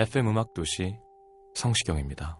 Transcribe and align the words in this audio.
FM 0.00 0.28
음악 0.28 0.54
도시 0.54 0.96
성시경입니다. 1.54 2.38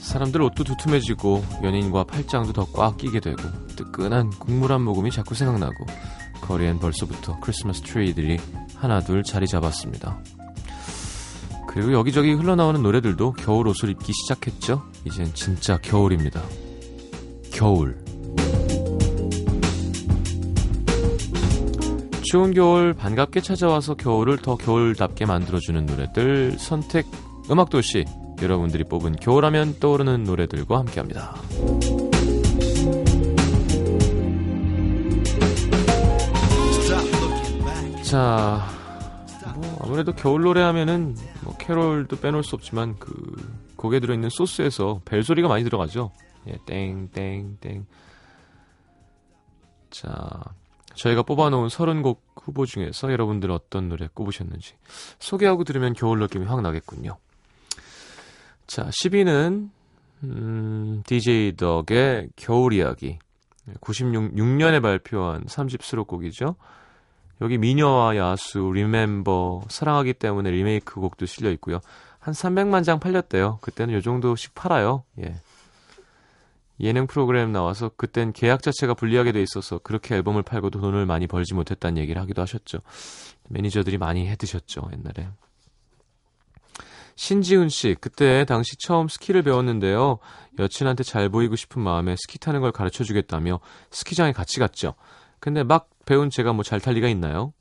사람들 0.00 0.42
옷도 0.42 0.62
두툼해지고 0.62 1.42
연인과 1.64 2.04
팔짱도 2.04 2.52
더 2.52 2.66
꽉 2.72 2.96
끼게 2.96 3.18
되고 3.18 3.42
뜨끈한 3.76 4.30
국물 4.30 4.70
한 4.70 4.82
모금이 4.82 5.10
자꾸 5.10 5.34
생각나고 5.34 5.84
거리엔 6.42 6.78
벌써부터 6.78 7.40
크리스마스 7.40 7.82
트리들이 7.82 8.38
하나둘 8.76 9.24
자리 9.24 9.48
잡았습니다. 9.48 10.20
그리고 11.72 11.92
여기저기 11.92 12.32
흘러나오는 12.32 12.82
노래들도 12.82 13.32
겨울 13.32 13.68
옷을 13.68 13.88
입기 13.88 14.12
시작했죠. 14.12 14.82
이젠 15.04 15.32
진짜 15.34 15.78
겨울입니다. 15.78 16.42
겨울. 17.50 17.96
추운 22.24 22.54
겨울 22.54 22.94
반갑게 22.94 23.40
찾아와서 23.40 23.94
겨울을 23.94 24.38
더 24.38 24.56
겨울답게 24.56 25.26
만들어주는 25.26 25.84
노래들 25.84 26.58
선택 26.58 27.06
음악도시 27.50 28.04
여러분들이 28.40 28.84
뽑은 28.84 29.16
겨울하면 29.16 29.78
떠오르는 29.78 30.24
노래들과 30.24 30.78
함께합니다. 30.78 31.34
자, 38.02 38.66
뭐 39.54 39.78
아무래도 39.82 40.12
겨울 40.12 40.42
노래 40.42 40.62
하면은 40.62 41.14
뭐 41.42 41.51
캐롤도 41.62 42.16
빼놓을 42.20 42.42
수 42.42 42.56
없지만 42.56 42.98
그 42.98 43.12
곡에 43.76 44.00
들어있는 44.00 44.30
소스에서 44.30 45.00
벨 45.04 45.22
소리가 45.22 45.48
많이 45.48 45.62
들어가죠. 45.62 46.10
예, 46.48 46.58
땡땡땡. 46.66 47.86
자, 49.90 50.42
저희가 50.94 51.22
뽑아놓은 51.22 51.68
30곡 51.68 52.18
후보 52.42 52.66
중에서 52.66 53.12
여러분들 53.12 53.50
어떤 53.52 53.88
노래 53.88 54.08
꼽으셨는지 54.12 54.74
소개하고 55.20 55.64
들으면 55.64 55.92
겨울 55.92 56.18
느낌이 56.18 56.46
확 56.46 56.60
나겠군요. 56.62 57.16
자, 58.66 58.88
10위는 58.88 59.70
음, 60.24 61.02
DJ 61.06 61.56
덕의 61.56 62.30
겨울 62.36 62.72
이야기. 62.72 63.18
96년에 63.80 64.82
발표한 64.82 65.44
3집 65.44 65.82
수록곡이죠. 65.82 66.56
여기 67.42 67.58
미녀와 67.58 68.16
야수, 68.16 68.70
리멤버, 68.72 69.62
사랑하기 69.68 70.14
때문에 70.14 70.52
리메이크 70.52 70.94
곡도 70.94 71.26
실려 71.26 71.50
있고요. 71.50 71.80
한 72.20 72.32
300만 72.32 72.84
장 72.84 73.00
팔렸대요. 73.00 73.58
그때는 73.62 73.94
요 73.94 74.00
정도씩 74.00 74.54
팔아요. 74.54 75.02
예. 75.20 75.34
예능 76.78 77.08
프로그램 77.08 77.50
나와서 77.50 77.90
그땐 77.96 78.32
계약 78.32 78.62
자체가 78.62 78.94
불리하게 78.94 79.32
돼 79.32 79.42
있어서 79.42 79.78
그렇게 79.78 80.14
앨범을 80.14 80.44
팔고도 80.44 80.80
돈을 80.80 81.04
많이 81.04 81.26
벌지 81.26 81.54
못했다는 81.54 82.00
얘기를 82.00 82.22
하기도 82.22 82.42
하셨죠. 82.42 82.78
매니저들이 83.48 83.98
많이 83.98 84.28
해드셨죠, 84.28 84.90
옛날에. 84.92 85.28
신지훈 87.16 87.68
씨, 87.68 87.96
그때 88.00 88.44
당시 88.44 88.76
처음 88.78 89.08
스키를 89.08 89.42
배웠는데요. 89.42 90.18
여친한테 90.60 91.02
잘 91.02 91.28
보이고 91.28 91.56
싶은 91.56 91.82
마음에 91.82 92.14
스키 92.16 92.38
타는 92.38 92.60
걸 92.60 92.70
가르쳐 92.70 93.02
주겠다며 93.02 93.58
스키장에 93.90 94.30
같이 94.30 94.60
갔죠. 94.60 94.94
근데 95.42 95.64
막 95.64 95.90
배운 96.06 96.30
제가 96.30 96.52
뭐 96.52 96.62
잘 96.62 96.80
탈 96.80 96.94
리가 96.94 97.08
있나요? 97.08 97.52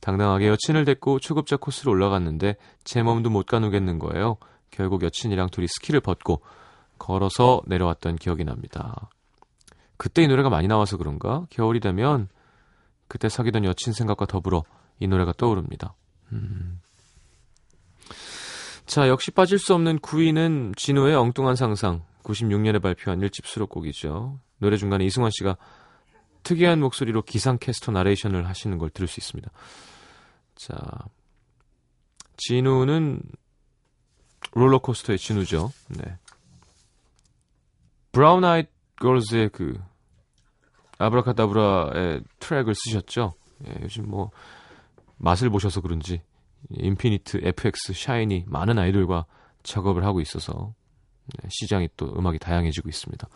당당하게 0.00 0.48
여친을 0.48 0.84
데리고 0.84 1.20
초급자 1.20 1.56
코스로 1.56 1.92
올라갔는데 1.92 2.56
제 2.82 3.02
몸도 3.02 3.30
못 3.30 3.46
가누겠는 3.46 4.00
거예요. 4.00 4.38
결국 4.72 5.02
여친이랑 5.04 5.50
둘이 5.50 5.68
스키를 5.68 6.00
벗고 6.00 6.42
걸어서 6.98 7.62
내려왔던 7.66 8.16
기억이 8.16 8.44
납니다. 8.44 9.08
그때 9.96 10.22
이 10.22 10.26
노래가 10.26 10.50
많이 10.50 10.66
나와서 10.66 10.96
그런가? 10.96 11.46
겨울이 11.50 11.78
되면 11.78 12.28
그때 13.06 13.28
사귀던 13.28 13.64
여친 13.64 13.92
생각과 13.92 14.26
더불어 14.26 14.64
이 14.98 15.06
노래가 15.06 15.32
떠오릅니다. 15.32 15.94
음. 16.32 16.80
자, 18.84 19.08
역시 19.08 19.30
빠질 19.30 19.58
수 19.58 19.74
없는 19.74 20.00
9위는 20.00 20.76
지누의 20.76 21.14
엉뚱한 21.14 21.54
상상. 21.54 22.02
96년에 22.24 22.82
발표한 22.82 23.20
1집 23.20 23.46
수록곡이죠. 23.46 24.40
노래 24.58 24.76
중간에 24.76 25.04
이승환 25.04 25.30
씨가 25.32 25.56
특이한 26.46 26.78
목소리로 26.78 27.22
기상캐스터 27.22 27.90
나레이션을 27.90 28.46
하시는 28.46 28.78
걸 28.78 28.88
들을 28.90 29.08
수 29.08 29.18
있습니다. 29.18 29.50
자, 30.54 30.76
지누는 32.36 33.20
롤러코스터의 34.52 35.18
지누죠. 35.18 35.72
네. 35.88 36.18
브라운 38.12 38.44
아이드 38.44 38.68
걸즈의 39.00 39.48
그 39.48 39.76
아브라카다브라의 40.98 42.22
트랙을 42.38 42.74
쓰셨죠. 42.76 43.34
예, 43.66 43.80
요즘 43.82 44.08
뭐 44.08 44.30
맛을 45.16 45.50
보셔서 45.50 45.80
그런지 45.80 46.22
인피니트, 46.70 47.40
FX, 47.42 47.92
샤이니 47.92 48.44
많은 48.46 48.78
아이돌과 48.78 49.26
작업을 49.64 50.04
하고 50.04 50.20
있어서 50.20 50.74
네, 50.76 50.85
시장이 51.48 51.88
또 51.96 52.14
음악이 52.16 52.38
다양해지고 52.38 52.88
있습니다. 52.88 53.28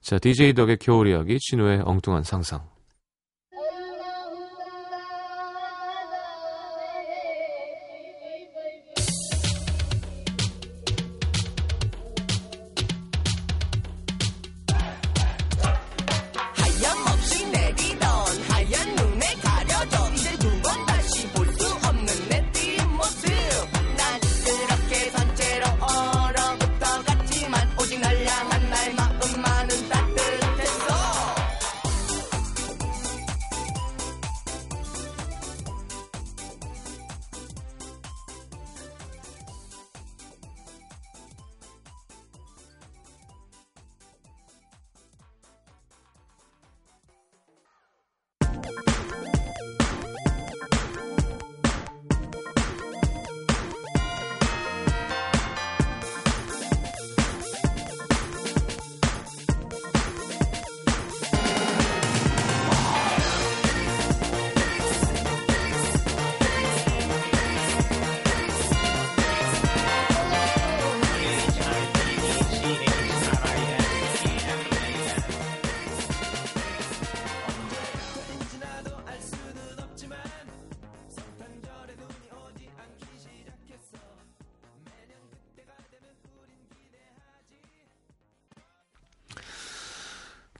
자, 0.00 0.18
DJ 0.18 0.54
덕의 0.54 0.78
겨울 0.78 1.08
이야기, 1.08 1.38
진우의 1.38 1.82
엉뚱한 1.84 2.22
상상. 2.22 2.75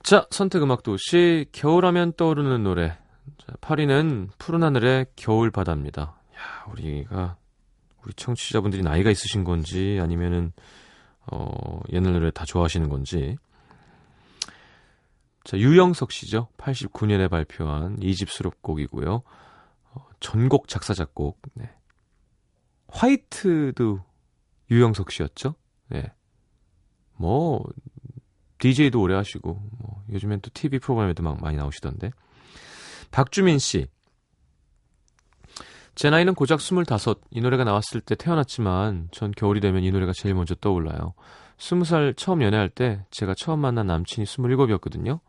자, 0.07 0.25
선택 0.31 0.63
음악 0.63 0.83
도시 0.83 1.47
겨울하면 1.51 2.13
떠오르는 2.13 2.63
노래. 2.63 2.97
자, 3.39 3.51
8위는 3.59 4.29
푸른 4.37 4.63
하늘의 4.63 5.07
겨울 5.17 5.51
바다입니다. 5.51 6.01
야, 6.01 6.71
우리가 6.71 7.35
우리 8.05 8.13
청취자분들이 8.13 8.83
나이가 8.83 9.11
있으신 9.11 9.43
건지 9.43 9.99
아니면은 10.01 10.53
어, 11.25 11.81
옛날 11.91 12.13
노래 12.13 12.31
다 12.31 12.45
좋아하시는 12.45 12.87
건지. 12.87 13.35
자, 15.43 15.57
유영석 15.57 16.13
씨죠. 16.13 16.47
89년에 16.55 17.29
발표한 17.29 17.99
2집 17.99 18.29
수록곡이고요. 18.29 19.23
어, 19.91 20.05
전곡 20.21 20.69
작사 20.69 20.93
작곡. 20.93 21.41
네. 21.53 21.69
화이트도 22.87 23.99
유영석 24.71 25.11
씨였죠. 25.11 25.55
네. 25.89 26.13
뭐 27.17 27.61
DJ도 28.59 29.01
오래 29.01 29.15
하시고 29.15 29.61
뭐 29.77 30.03
요즘엔 30.11 30.41
또 30.41 30.49
TV 30.53 30.79
프로그램에도 30.79 31.23
막 31.23 31.41
많이 31.41 31.57
나오시던데. 31.57 32.11
박주민 33.11 33.59
씨. 33.59 33.87
제 35.95 36.09
나이는 36.09 36.35
고작 36.35 36.59
25. 36.59 36.83
이 37.31 37.41
노래가 37.41 37.63
나왔을 37.63 38.01
때 38.01 38.15
태어났지만 38.15 39.09
전 39.11 39.31
겨울이 39.31 39.61
되면 39.61 39.83
이 39.83 39.91
노래가 39.91 40.11
제일 40.13 40.35
먼저 40.35 40.53
떠올라요. 40.55 41.13
20살 41.57 42.15
처음 42.15 42.43
연애할 42.43 42.69
때 42.69 43.03
제가 43.09 43.33
처음 43.35 43.59
만난 43.59 43.87
남친이 43.87 44.25
27이었거든요. 44.25 45.19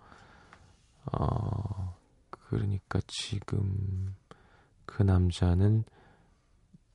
어, 1.13 1.97
그러니까 2.29 3.01
지금 3.07 4.15
그 4.85 5.03
남자는 5.03 5.85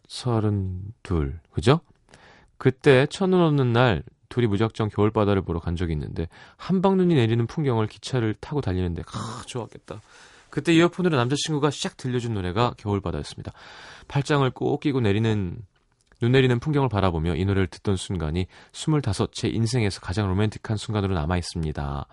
32. 0.08 1.34
그죠? 1.52 1.80
그때 2.58 3.08
첫눈 3.08 3.42
오는 3.42 3.74
날 3.74 4.04
둘이 4.34 4.48
무작정 4.48 4.90
겨울바다를 4.90 5.44
보러 5.44 5.60
간 5.60 5.76
적이 5.76 5.94
있는데 5.94 6.28
한방눈이 6.58 7.14
내리는 7.14 7.46
풍경을 7.46 7.86
기차를 7.86 8.34
타고 8.40 8.62
달리는데 8.62 9.04
아, 9.14 9.44
좋았겠다. 9.46 10.02
그때 10.50 10.74
이어폰으로 10.74 11.16
남자친구가 11.18 11.70
샥 11.70 11.98
들려준 11.98 12.34
노래가 12.34 12.74
겨울바다였습니다. 12.78 13.52
팔짱을 14.08 14.50
꼭 14.50 14.80
끼고 14.80 15.02
내리는 15.02 15.60
눈 16.20 16.32
내리는 16.32 16.60
풍경을 16.60 16.90
바라보며 16.90 17.36
이 17.36 17.46
노래를 17.46 17.68
듣던 17.68 17.96
순간이 17.96 18.48
25 18.72 19.02
제 19.32 19.50
인생에서 19.50 20.02
가장 20.02 20.28
로맨틱한 20.28 20.78
순간으로 20.78 21.14
남아 21.14 21.38
있습니다. 21.38 22.06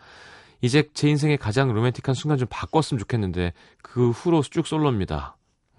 이제 0.60 0.90
제 0.92 1.08
인생의 1.08 1.38
가장 1.38 1.72
로맨틱한 1.72 2.14
순간 2.14 2.36
좀 2.36 2.48
바꿨으면 2.50 2.98
좋겠는데 2.98 3.54
그 3.82 4.10
후로 4.10 4.42
쭉 4.42 4.66
솔로입니다. 4.66 5.38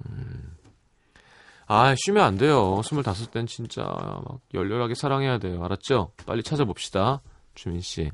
음. 0.09 0.55
아, 1.73 1.95
쉬면 1.95 2.21
안 2.21 2.35
돼요. 2.35 2.81
25땐 2.81 3.47
진짜 3.47 3.83
막 3.83 4.41
열렬하게 4.53 4.93
사랑해야 4.93 5.37
돼요. 5.37 5.63
알았죠? 5.63 6.11
빨리 6.25 6.43
찾아봅시다. 6.43 7.21
주민 7.55 7.79
씨. 7.79 8.11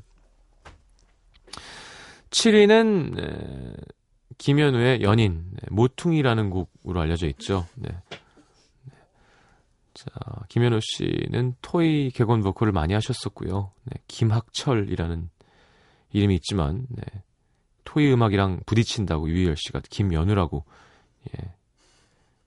7위는 2.30 3.16
네, 3.16 3.74
김현우의 4.38 5.02
연인, 5.02 5.44
네, 5.50 5.58
모퉁이라는 5.70 6.50
곡으로 6.50 7.00
알려져 7.00 7.26
있죠. 7.30 7.66
네. 7.74 7.88
네. 8.84 8.92
자, 9.92 10.06
김현우 10.48 10.78
씨는 10.80 11.56
토이 11.60 12.12
개건 12.12 12.42
보컬을 12.42 12.72
많이 12.72 12.94
하셨었고요. 12.94 13.72
네, 13.86 14.00
김학철이라는 14.06 15.30
이름이 16.12 16.36
있지만 16.36 16.86
네, 16.90 17.02
토이 17.82 18.12
음악이랑 18.12 18.60
부딪힌다고 18.66 19.28
유희열 19.28 19.56
씨가 19.56 19.80
김연우라고 19.90 20.64
예, 21.30 21.57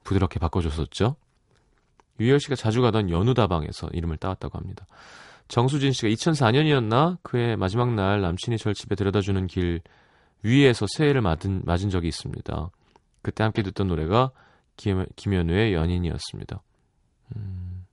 부드럽게 0.04 0.40
바꿔줬었죠. 0.40 1.16
유희열 2.20 2.40
씨가 2.40 2.56
자주 2.56 2.82
가던 2.82 3.10
연우다방에서 3.10 3.90
이름을 3.94 4.18
따왔다고 4.18 4.58
합니다. 4.58 4.86
정수진 5.48 5.92
씨가 5.92 6.08
2004년이었나 6.10 7.18
그의 7.24 7.58
마지막 7.58 7.94
날 7.94 8.22
남친이 8.22 8.58
절 8.58 8.74
집에 8.74 8.96
데려다주는 8.96 9.48
길 9.48 9.82
위에서 10.44 10.86
새해를 10.96 11.22
맞은, 11.22 11.64
맞은 11.66 11.90
적이 11.90 12.08
있습니다. 12.08 12.70
그때 13.22 13.44
함께 13.44 13.62
듣던 13.62 13.88
노래가 13.88 14.32
김, 14.78 15.06
김현우의 15.16 15.74
연인이었습니다. 15.74 16.62
음, 17.36 17.86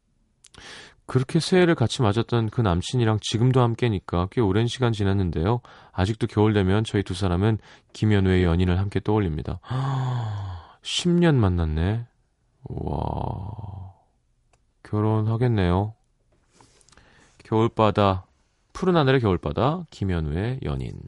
그렇게 1.06 1.40
새해를 1.40 1.74
같이 1.74 2.02
맞았던 2.02 2.50
그 2.50 2.60
남친이랑 2.60 3.18
지금도 3.22 3.60
함께니까 3.60 4.28
꽤 4.30 4.40
오랜 4.40 4.66
시간 4.66 4.92
지났는데요. 4.92 5.60
아직도 5.92 6.26
겨울 6.26 6.52
되면 6.52 6.84
저희 6.84 7.02
두 7.02 7.14
사람은 7.14 7.58
김현우의 7.92 8.44
연인을 8.44 8.78
함께 8.78 9.00
떠올립니다. 9.00 9.60
10년 10.82 11.34
만났네. 11.34 12.06
와. 12.64 13.94
결혼하겠네요. 14.82 15.94
겨울바다, 17.38 18.26
푸른 18.72 18.96
하늘의 18.96 19.20
겨울바다, 19.20 19.86
김현우의 19.90 20.60
연인. 20.64 21.00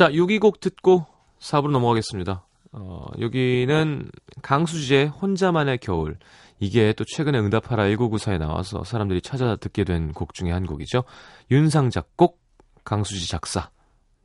자, 0.00 0.08
6위곡 0.08 0.60
듣고 0.60 1.04
4부로 1.40 1.72
넘어가겠습니다. 1.72 2.46
어, 2.72 3.06
여기는 3.20 4.10
강수지의 4.40 5.08
혼자만의 5.08 5.76
겨울. 5.76 6.16
이게 6.58 6.94
또 6.94 7.04
최근에 7.04 7.38
응답하라 7.38 7.82
1994에 7.84 8.38
나와서 8.38 8.82
사람들이 8.82 9.20
찾아 9.20 9.56
듣게 9.56 9.84
된 9.84 10.12
곡 10.14 10.32
중에 10.32 10.52
한 10.52 10.64
곡이죠. 10.64 11.04
윤상 11.50 11.90
작곡, 11.90 12.40
강수지 12.82 13.28
작사. 13.28 13.68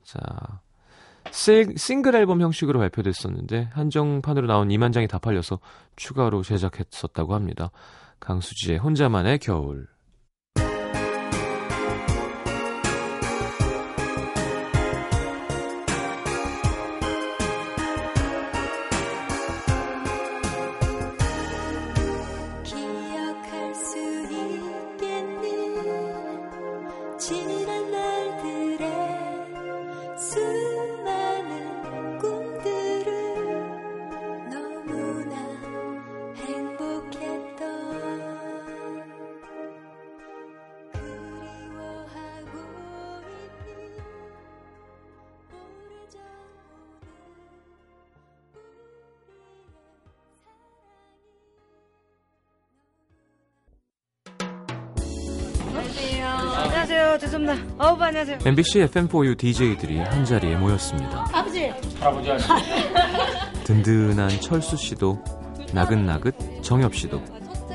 자, 0.05 0.17
싱, 1.31 1.75
싱글 1.75 2.15
앨범 2.15 2.39
형식으로 2.39 2.79
발표됐었는데 2.79 3.71
한정판으로 3.73 4.47
나온 4.47 4.69
2만 4.69 4.93
장이 4.93 5.09
다 5.09 5.19
팔려서 5.19 5.59
추가로 5.97 6.43
제작했었다고 6.43 7.35
합니다. 7.35 7.71
강수지의 8.21 8.77
혼자만의 8.77 9.39
겨울. 9.39 9.89
죄송합니다. 57.17 57.75
어우, 57.83 57.97
안녕하세요. 58.01 58.39
MBC 58.45 58.79
FM4U 58.87 59.37
DJ들이 59.37 59.99
한 59.99 60.25
자리에 60.25 60.55
모였습니다. 60.57 61.25
아버지. 61.33 61.71
든든한 63.63 64.29
철수 64.41 64.75
씨도 64.77 65.23
나긋나긋 65.73 66.35
정엽 66.61 66.93
씨도 66.95 67.21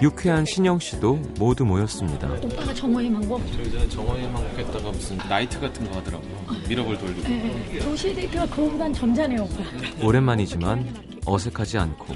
유쾌한 0.02 0.44
신영 0.46 0.78
씨도 0.78 1.14
모두 1.38 1.64
모였습니다. 1.64 2.28
오빠가 2.42 2.72
정호의 2.72 3.10
망고. 3.10 3.40
저희 3.54 3.70
전에 3.70 3.88
정원에만 3.88 4.42
먹겠다가 4.42 4.90
무슨 4.90 5.18
나이트 5.28 5.60
같은 5.60 5.90
거 5.90 5.98
하더라고요. 5.98 6.30
미러볼 6.68 6.96
돌리고. 6.98 7.28
네. 7.28 7.78
도시 7.80 8.14
데이트가 8.14 8.46
그거보단 8.46 8.92
점잖아요, 8.94 9.42
오빠. 9.42 10.06
오랜만이지만 10.06 10.86
어색하지 11.26 11.76
않고 11.78 12.14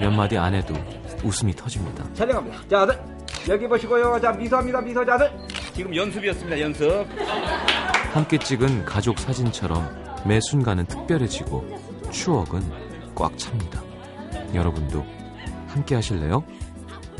몇 0.00 0.10
마디 0.12 0.38
안 0.38 0.54
해도 0.54 0.74
웃음이 1.24 1.52
터집니다. 1.56 2.04
촬영합니다. 2.14 2.68
자, 2.68 2.80
아들. 2.82 2.98
여기 3.48 3.66
보시고요. 3.66 4.20
자, 4.20 4.30
미소합니다. 4.32 4.80
미소. 4.80 5.04
자, 5.04 5.14
아들. 5.14 5.30
지금 5.80 5.96
연습이었습니다. 5.96 6.60
연습. 6.60 7.06
함께 8.12 8.36
찍은 8.36 8.84
가족 8.84 9.18
사진처럼 9.18 9.88
매 10.26 10.38
순간은 10.38 10.84
특별해지고 10.84 11.64
추억은 12.10 12.60
꽉 13.14 13.38
찹니다. 13.38 13.82
여러분도 14.52 15.06
함께 15.68 15.94
하실래요? 15.94 16.44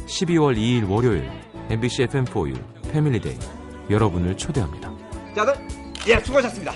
12월 0.04 0.58
2일 0.58 0.90
월요일 0.90 1.30
MBC 1.70 2.04
FM4U 2.08 2.62
패밀리데이 2.92 3.38
여러분을 3.88 4.36
초대합니다. 4.36 4.92
자, 5.34 5.40
아들. 5.40 5.54
예, 6.08 6.20
수고하셨습니다. 6.20 6.74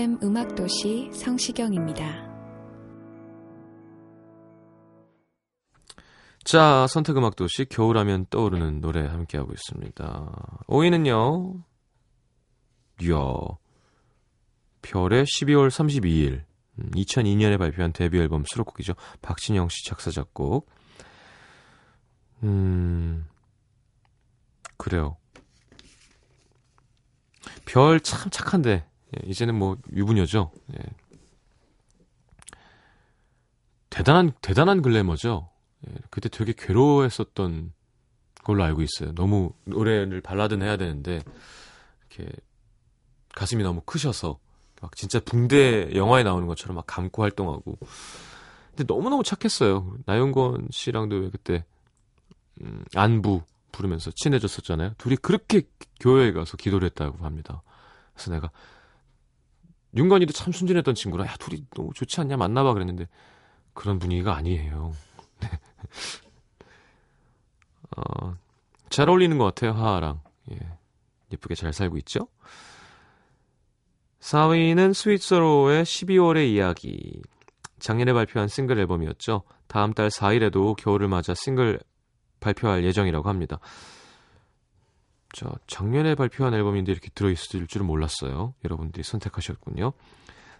FM 0.00 0.18
음악도시 0.22 1.10
성시경입니다. 1.12 2.26
자, 6.42 6.86
선택음악도시 6.88 7.66
겨울하면 7.66 8.24
떠오르는 8.30 8.80
노래 8.80 9.06
함께하고 9.06 9.52
있습니다. 9.52 10.64
5위는요. 10.68 11.62
이야. 13.02 13.14
별의 14.80 15.24
12월 15.26 15.68
32일 15.68 16.44
2002년에 16.92 17.58
발표한 17.58 17.92
데뷔 17.92 18.20
앨범 18.20 18.44
수록곡이죠. 18.46 18.94
박진영 19.20 19.68
씨 19.68 19.84
작사 19.84 20.10
작곡. 20.10 20.66
음. 22.42 23.28
그래요. 24.78 25.18
별 27.66 28.00
참 28.00 28.30
착한데 28.30 28.89
예, 29.16 29.28
이제는 29.28 29.54
뭐 29.54 29.76
유부녀죠. 29.92 30.50
예. 30.74 30.78
대단한 33.88 34.32
대단한 34.40 34.82
글래머죠. 34.82 35.50
예, 35.88 35.94
그때 36.10 36.28
되게 36.28 36.52
괴로워했었던 36.56 37.72
걸로 38.44 38.64
알고 38.64 38.82
있어요. 38.82 39.12
너무 39.14 39.52
노래를 39.64 40.20
발라드는 40.20 40.66
해야 40.66 40.76
되는데 40.76 41.20
이렇게 42.00 42.30
가슴이 43.34 43.62
너무 43.62 43.80
크셔서 43.82 44.38
막 44.80 44.96
진짜 44.96 45.20
붕대 45.20 45.94
영화에 45.94 46.22
나오는 46.22 46.46
것처럼 46.46 46.76
막 46.76 46.86
감고 46.86 47.22
활동하고. 47.22 47.78
근데 48.70 48.84
너무너무 48.86 49.22
착했어요. 49.22 49.94
나영건 50.06 50.68
씨랑도 50.70 51.16
왜 51.16 51.30
그때 51.30 51.64
음, 52.62 52.84
안부 52.94 53.42
부르면서 53.72 54.10
친해졌었잖아요. 54.14 54.94
둘이 54.98 55.16
그렇게 55.16 55.62
교회에 56.00 56.32
가서 56.32 56.56
기도를 56.56 56.86
했다고 56.86 57.24
합니다. 57.24 57.62
그래서 58.14 58.30
내가 58.30 58.50
윤건이도 59.94 60.32
참 60.32 60.52
순진했던 60.52 60.94
친구라 60.94 61.26
야 61.26 61.34
둘이 61.38 61.64
너무 61.74 61.92
좋지 61.94 62.20
않냐 62.20 62.36
만나봐 62.36 62.74
그랬는데 62.74 63.06
그런 63.74 63.98
분위기가 63.98 64.36
아니에요. 64.36 64.92
어, 67.96 68.36
잘 68.88 69.08
어울리는 69.08 69.36
것 69.38 69.44
같아요, 69.44 69.72
하하랑. 69.72 70.20
예. 70.52 70.58
예쁘게 71.32 71.54
잘 71.54 71.72
살고 71.72 71.96
있죠? 71.98 72.28
4위는 74.20 74.94
스위스로의 74.94 75.84
12월의 75.84 76.50
이야기. 76.50 77.22
작년에 77.78 78.12
발표한 78.12 78.48
싱글 78.48 78.78
앨범이었죠. 78.78 79.42
다음 79.66 79.94
달 79.94 80.08
4일에도 80.08 80.76
겨울을 80.76 81.08
맞아 81.08 81.34
싱글 81.34 81.80
발표할 82.40 82.84
예정이라고 82.84 83.28
합니다. 83.28 83.58
저 85.32 85.52
작년에 85.66 86.14
발표한 86.14 86.54
앨범인데 86.54 86.90
이렇게 86.90 87.08
들어있을 87.14 87.66
줄은 87.66 87.86
몰랐어요. 87.86 88.54
여러분들이 88.64 89.02
선택하셨군요. 89.02 89.92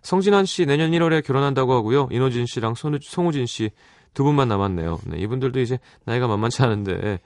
성진환 0.03 0.47
씨 0.47 0.65
내년 0.67 0.93
1월에 0.93 1.25
결혼한다고 1.25 1.73
하고요. 1.75 2.09
이노진 2.11 2.47
씨랑 2.47 2.75
손우, 2.75 2.99
송우진 3.03 3.47
씨 3.47 3.71
두 4.15 4.25
분만 4.25 4.49
남았네요. 4.49 4.99
네, 5.07 5.19
이분들도 5.19 5.61
이제 5.61 5.79
나이가 6.05 6.27
만만치 6.27 6.63
않은데 6.63 7.21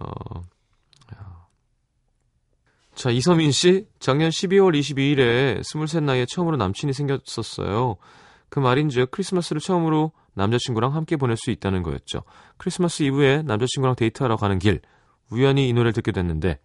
어... 0.00 0.42
자 2.94 3.10
이서민 3.10 3.52
씨 3.52 3.86
작년 3.98 4.30
12월 4.30 4.78
22일에 4.78 5.60
23 5.60 6.06
나이에 6.06 6.24
처음으로 6.28 6.56
남친이 6.56 6.94
생겼었어요. 6.94 7.96
그 8.48 8.58
말인즉 8.58 9.10
크리스마스를 9.10 9.60
처음으로 9.60 10.12
남자친구랑 10.32 10.94
함께 10.94 11.16
보낼 11.16 11.36
수 11.36 11.50
있다는 11.50 11.82
거였죠. 11.82 12.22
크리스마스 12.56 13.02
이브에 13.02 13.42
남자친구랑 13.42 13.96
데이트하러 13.96 14.36
가는 14.36 14.58
길 14.58 14.80
우연히 15.30 15.68
이 15.68 15.72
노래를 15.74 15.92
듣게 15.92 16.10
됐는데 16.10 16.58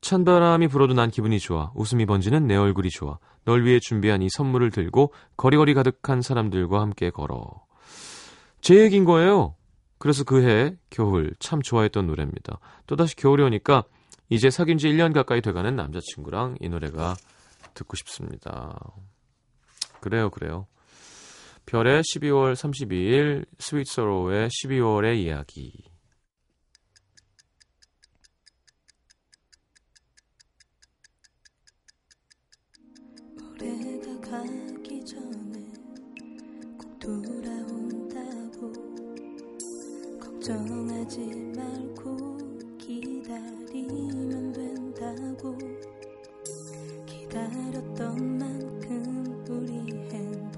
찬바람이 0.00 0.68
불어도 0.68 0.94
난 0.94 1.10
기분이 1.10 1.38
좋아 1.38 1.72
웃음이 1.74 2.06
번지는 2.06 2.46
내 2.46 2.56
얼굴이 2.56 2.90
좋아 2.90 3.18
널 3.44 3.64
위해 3.64 3.78
준비한 3.80 4.22
이 4.22 4.28
선물을 4.30 4.70
들고 4.70 5.12
거리거리 5.36 5.74
가득한 5.74 6.22
사람들과 6.22 6.80
함께 6.80 7.10
걸어 7.10 7.64
제 8.60 8.76
얘기인 8.76 9.04
거예요. 9.04 9.54
그래서 9.98 10.24
그 10.24 10.42
해 10.42 10.76
겨울 10.88 11.34
참 11.38 11.60
좋아했던 11.60 12.06
노래입니다. 12.06 12.58
또다시 12.86 13.16
겨울이 13.16 13.42
오니까 13.42 13.84
이제 14.30 14.48
사귄 14.50 14.78
지 14.78 14.88
1년 14.88 15.12
가까이 15.12 15.40
돼가는 15.40 15.74
남자친구랑 15.76 16.56
이 16.60 16.68
노래가 16.68 17.16
듣고 17.74 17.96
싶습니다. 17.96 18.78
그래요, 20.00 20.30
그래요. 20.30 20.66
별의 21.66 22.02
12월 22.02 22.54
32일, 22.54 23.44
스윗 23.58 23.86
서로의 23.86 24.48
12월의 24.48 25.18
이야기. 25.18 25.89
가 34.30 34.38
가기 34.38 35.04
전에 35.04 35.58
꼭 36.78 36.98
돌아온다고 37.00 38.72
걱정하지 40.20 41.52
말고 41.56 42.38
기다리면 42.78 44.52
된다고 44.52 45.58
기다렸던 47.06 48.38
만큼 48.38 49.44
우리 49.48 49.72
행 50.12 50.49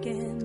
again. 0.00 0.39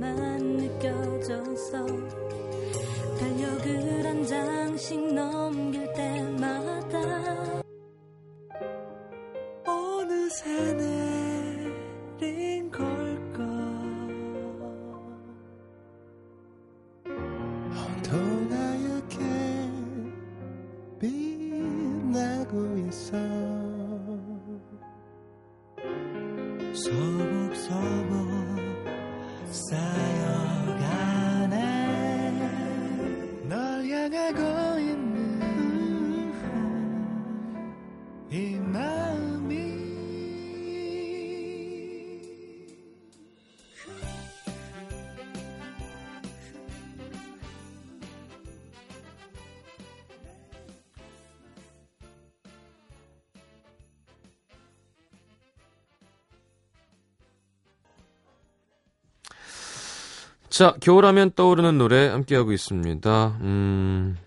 자, 60.56 60.74
겨울하면 60.80 61.34
떠오르는 61.34 61.78
노래 61.78 62.08
함께하고 62.08 62.54
있습니다. 62.54 63.40
음, 63.42 64.18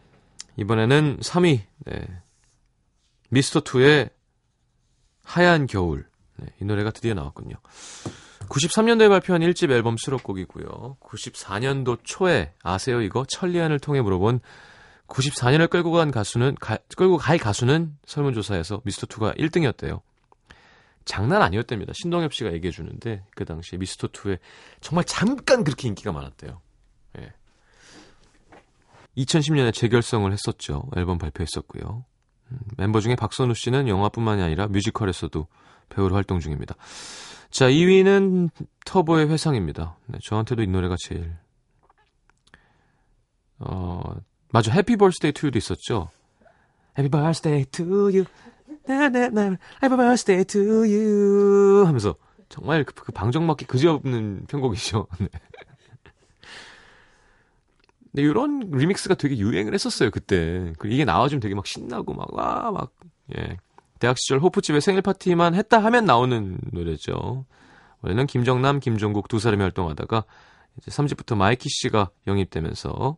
이번에는 0.58 1.20
3위, 1.20 1.60
네. 1.86 2.06
미스터2의 3.32 4.10
하얀 5.24 5.66
겨울. 5.66 6.04
네, 6.36 6.48
이 6.60 6.66
노래가 6.66 6.90
드디어 6.90 7.14
나왔군요. 7.14 7.56
93년도에 8.40 9.08
발표한 9.08 9.40
1집 9.40 9.70
앨범 9.70 9.96
수록곡이고요. 9.96 10.98
94년도 11.00 12.00
초에 12.04 12.52
아세요 12.62 13.00
이거? 13.00 13.24
천리안을 13.26 13.78
통해 13.78 14.02
물어본 14.02 14.40
94년을 15.06 15.70
끌고 15.70 15.92
간 15.92 16.10
가수는 16.10 16.56
가, 16.60 16.76
끌고 16.94 17.16
갈 17.16 17.38
가수는 17.38 17.96
설문조사에서 18.04 18.82
미스터2가 18.82 19.38
1등이었대요. 19.38 20.02
장난 21.08 21.42
아니었답니다. 21.42 21.94
신동엽 21.94 22.34
씨가 22.34 22.52
얘기해 22.52 22.70
주는데 22.70 23.24
그 23.34 23.44
당시에 23.44 23.78
미스터2에 23.78 24.38
정말 24.80 25.04
잠깐 25.04 25.64
그렇게 25.64 25.88
인기가 25.88 26.12
많았대요. 26.12 26.60
예. 27.18 27.32
2010년에 29.16 29.72
재결성을 29.72 30.30
했었죠. 30.30 30.84
앨범 30.96 31.18
발표했었고요. 31.18 32.04
음, 32.52 32.58
멤버 32.76 33.00
중에 33.00 33.16
박선우 33.16 33.54
씨는 33.54 33.88
영화뿐만이 33.88 34.42
아니라 34.42 34.68
뮤지컬에서도 34.68 35.48
배우로 35.88 36.14
활동 36.14 36.40
중입니다. 36.40 36.76
자, 37.50 37.68
2위는 37.68 38.50
터보의 38.84 39.30
회상입니다. 39.30 39.96
네, 40.06 40.18
저한테도 40.22 40.62
이 40.62 40.66
노래가 40.66 40.94
제일 40.98 41.34
어, 43.58 44.02
맞아. 44.52 44.70
happy 44.72 44.96
birthday 44.96 45.32
to 45.32 45.46
you도 45.46 45.58
있었죠. 45.58 46.10
Happy 46.98 47.08
birthday 47.08 47.64
to 47.66 48.10
you. 48.14 48.24
나나나 48.88 49.56
Happy 49.82 49.96
birthday 49.96 50.44
to 50.44 50.58
you. 50.88 51.84
하면서 51.86 52.14
정말 52.48 52.84
그, 52.84 52.94
그 52.94 53.12
방정맞게 53.12 53.66
그지없는 53.66 54.46
편곡이죠. 54.48 55.06
네. 55.20 55.28
근데 58.10 58.22
이런 58.22 58.70
리믹스가 58.70 59.14
되게 59.14 59.36
유행을 59.36 59.74
했었어요, 59.74 60.10
그때. 60.10 60.72
이게 60.86 61.04
나와주면 61.04 61.40
되게 61.40 61.54
막 61.54 61.66
신나고 61.66 62.14
막, 62.14 62.32
와, 62.32 62.70
막, 62.70 62.92
예. 63.36 63.58
대학 63.98 64.16
시절 64.18 64.38
호프집에 64.38 64.80
생일 64.80 65.02
파티만 65.02 65.54
했다 65.54 65.82
하면 65.84 66.04
나오는 66.04 66.58
노래죠. 66.72 67.44
원래는 68.00 68.26
김정남, 68.26 68.80
김종국 68.80 69.28
두 69.28 69.38
사람이 69.38 69.60
활동하다가 69.60 70.24
이제 70.78 70.90
3집부터 70.90 71.36
마이키 71.36 71.68
씨가 71.68 72.10
영입되면서 72.26 73.16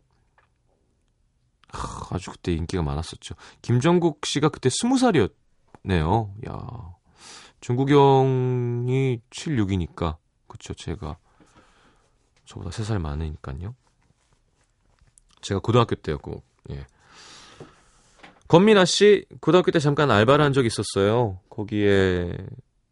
하, 1.69 2.15
아주 2.15 2.31
그때 2.31 2.51
인기가 2.51 2.81
많았었죠. 2.83 3.35
김정국 3.61 4.25
씨가 4.25 4.49
그때 4.49 4.69
20살이었 4.69 5.31
네요. 5.83 6.33
야. 6.47 6.95
중국 7.59 7.89
형이 7.89 9.21
76이니까 9.29 10.17
그쵸 10.47 10.73
제가 10.73 11.17
저보다 12.45 12.71
3살 12.71 12.99
많으니까요. 12.99 13.75
제가 15.41 15.59
고등학교 15.59 15.95
때였고 15.95 16.43
예. 16.71 16.85
권민아 18.47 18.85
씨 18.85 19.25
고등학교 19.39 19.71
때 19.71 19.79
잠깐 19.79 20.11
알바를 20.11 20.43
한 20.43 20.53
적이 20.53 20.67
있었어요. 20.67 21.39
거기에 21.49 22.35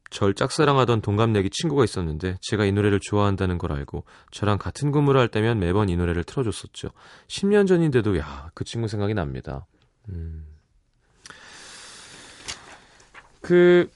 절 0.10 0.34
짝사랑하던 0.34 1.02
동갑내기 1.02 1.49
친구가 1.52 1.84
있었는데 1.84 2.38
제가 2.41 2.65
이 2.65 2.71
노래를 2.71 2.99
좋아한다는 2.99 3.58
걸 3.58 3.73
알고 3.73 4.06
저랑 4.32 4.58
같은 4.58 4.91
근무를 4.91 5.19
할 5.19 5.28
때면 5.28 5.60
매번 5.60 5.89
이 5.89 5.95
노래를 5.97 6.23
틀어줬었죠. 6.23 6.89
10년 7.28 7.67
전인데도 7.67 8.17
야 8.17 8.49
그 8.56 8.63
친구 8.63 8.88
생각이 8.88 9.13
납니다. 9.13 9.65
음. 10.10 10.45
그 13.50 13.90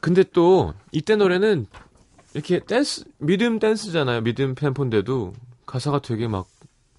근데 0.00 0.22
또 0.22 0.74
이때 0.92 1.16
노래는 1.16 1.66
이렇게 2.34 2.60
댄스 2.60 3.04
미듬 3.18 3.58
댄스잖아요. 3.58 4.20
미듬 4.20 4.54
템포인데도 4.54 5.32
가사가 5.66 5.98
되게 5.98 6.28
막 6.28 6.46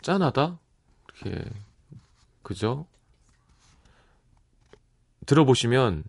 짠하다. 0.01 0.59
이렇게 1.23 1.45
그죠? 2.43 2.85
들어보시면 5.25 6.03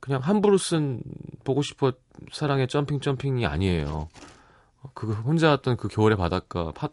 그냥 0.00 0.22
함부로 0.22 0.56
쓴 0.56 1.02
보고 1.44 1.60
싶어 1.60 1.92
사랑의 2.32 2.66
점핑 2.66 3.00
점핑이 3.00 3.44
아니에요. 3.44 4.08
그 4.94 5.12
혼자 5.12 5.50
왔던 5.50 5.76
그 5.76 5.88
겨울의 5.88 6.16
바닷가 6.16 6.72
파, 6.72 6.88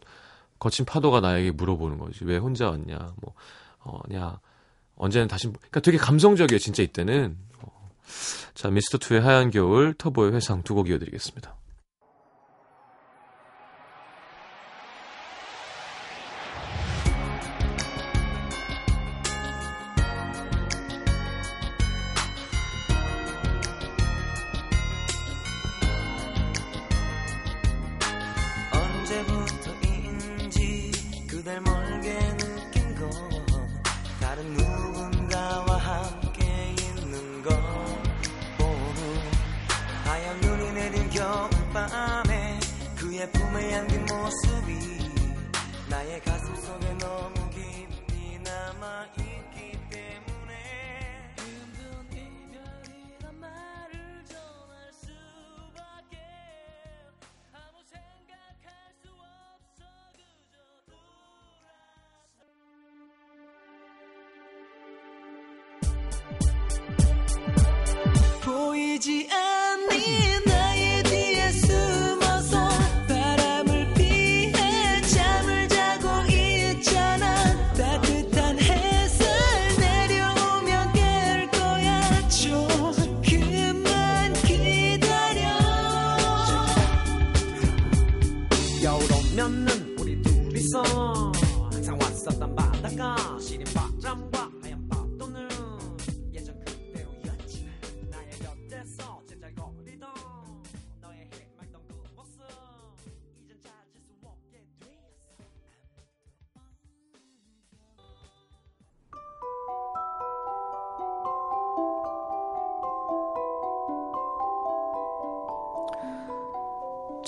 거친 0.58 0.84
파도가 0.84 1.20
나에게 1.20 1.52
물어보는 1.52 1.96
거지. 1.96 2.26
왜 2.26 2.36
혼자 2.36 2.68
왔냐? 2.68 3.14
뭐 3.22 3.32
어냐 3.78 4.38
언제는 4.96 5.28
다시 5.28 5.46
그러니까 5.46 5.80
되게 5.80 5.96
감성적이에요. 5.96 6.58
진짜 6.58 6.82
이때는. 6.82 7.38
어. 7.60 7.71
자, 8.54 8.70
미스터 8.70 8.98
투의 8.98 9.20
하얀 9.20 9.50
겨울, 9.50 9.94
터보의 9.94 10.32
회상 10.32 10.62
두 10.62 10.74
곡 10.74 10.88
이어드리겠습니다. 10.88 11.56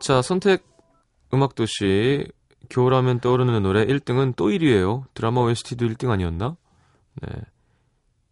자, 0.00 0.22
선택 0.22 0.64
음악도시 1.32 2.26
겨울하면 2.70 3.20
떠오르는 3.20 3.62
노래 3.62 3.84
1등은 3.84 4.34
또 4.34 4.48
1위예요. 4.48 5.04
드라마 5.12 5.42
OST도 5.42 5.86
1등 5.86 6.10
아니었나? 6.10 6.56
네. 7.20 7.28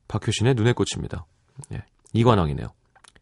박효신의 0.09 0.55
눈의 0.55 0.75
꽃입니다. 0.75 1.27
네. 1.69 1.85
이관왕이네요. 2.15 2.69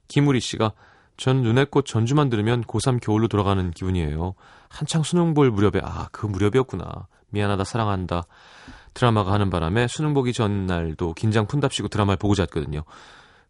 김우리 0.07 0.39
씨가 0.41 0.73
전 1.17 1.43
눈의 1.43 1.67
꽃 1.67 1.87
전주만 1.87 2.29
들으면 2.29 2.63
고3 2.63 3.01
겨울로 3.01 3.27
돌아가는 3.27 3.71
기분이에요. 3.73 4.35
한창 4.69 5.03
수능 5.03 5.35
볼 5.35 5.51
무렵에 5.51 5.81
아, 5.83 6.09
그 6.13 6.27
무렵이었구나. 6.27 7.09
미안하다 7.31 7.65
사랑한다. 7.65 8.27
드라마가 8.95 9.33
하는 9.33 9.51
바람에 9.51 9.89
수능 9.89 10.15
보기 10.15 10.33
전날도 10.33 11.15
긴장 11.15 11.47
푼답시고 11.47 11.89
드라마를 11.89 12.17
보고 12.19 12.35
잤거든요. 12.37 12.85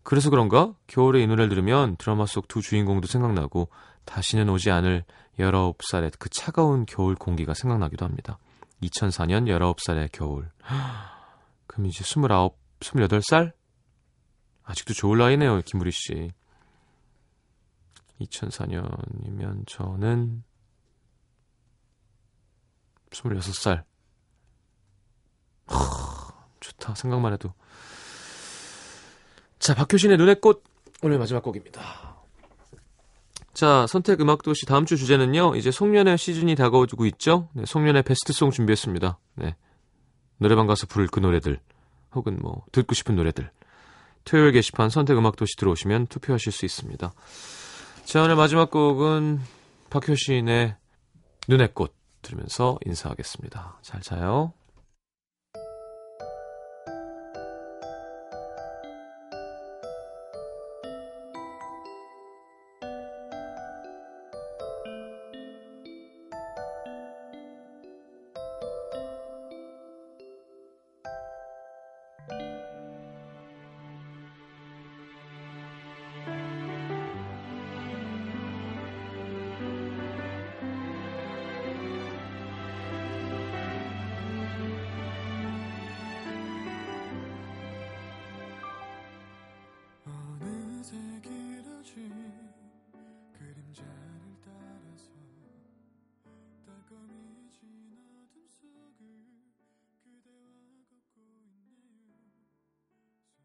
그래서 0.02 0.30
그런가? 0.30 0.72
겨울에 0.86 1.20
이 1.20 1.26
노래를 1.26 1.50
들으면 1.50 1.96
드라마 1.96 2.24
속 2.26 2.48
두 2.48 2.62
주인공도 2.62 3.08
생각나고 3.08 3.68
다시는 4.06 4.48
오지 4.48 4.70
않을 4.70 5.04
19살의 5.38 6.14
그 6.18 6.30
차가운 6.30 6.86
겨울 6.86 7.14
공기가 7.14 7.52
생각나기도 7.52 8.06
합니다. 8.06 8.38
2004년 8.82 9.46
19살의 9.46 10.10
겨울. 10.12 10.50
그럼 11.66 11.86
이제 11.86 12.00
29, 12.00 12.22
28살? 12.80 13.52
아직도 14.64 14.94
좋을 14.94 15.18
나이네요, 15.18 15.60
김우리 15.62 15.90
씨. 15.90 16.32
2004년이면 18.20 19.66
저는 19.66 20.42
26살. 23.10 23.84
하, 25.66 26.46
좋다. 26.60 26.94
생각만 26.94 27.32
해도. 27.32 27.52
자, 29.58 29.74
박효신의 29.74 30.16
눈의 30.16 30.40
꽃 30.40 30.64
오늘 31.02 31.18
마지막 31.18 31.42
곡입니다. 31.42 32.15
자, 33.56 33.86
선택 33.86 34.20
음악 34.20 34.42
도시 34.42 34.66
다음 34.66 34.84
주 34.84 34.98
주제는요. 34.98 35.56
이제 35.56 35.70
송년회 35.70 36.18
시즌이 36.18 36.56
다가오고 36.56 37.06
있죠. 37.06 37.48
네, 37.54 37.64
송년회 37.64 38.02
베스트송 38.02 38.50
준비했습니다. 38.50 39.18
네. 39.36 39.56
노래방 40.36 40.66
가서 40.66 40.86
부를 40.86 41.06
그 41.06 41.20
노래들 41.20 41.58
혹은 42.14 42.38
뭐 42.42 42.66
듣고 42.70 42.94
싶은 42.94 43.16
노래들. 43.16 43.50
토요일 44.24 44.52
게시판 44.52 44.90
선택 44.90 45.16
음악 45.16 45.36
도시 45.36 45.56
들어오시면 45.56 46.08
투표하실 46.08 46.52
수 46.52 46.66
있습니다. 46.66 47.14
자, 48.04 48.22
오늘 48.22 48.36
마지막 48.36 48.70
곡은 48.70 49.40
박효신의 49.88 50.76
눈의 51.48 51.70
꽃 51.72 51.94
들으면서 52.20 52.78
인사하겠습니다. 52.84 53.78
잘 53.80 54.02
자요. 54.02 54.52